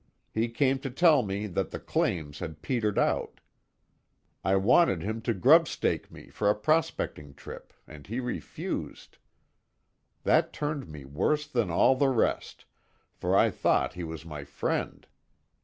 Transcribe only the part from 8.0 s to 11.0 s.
he refused. That hurt